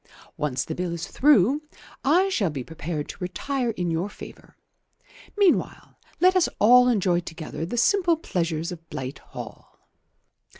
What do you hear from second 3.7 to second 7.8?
your favour. Meanwhile let us all enjoy together the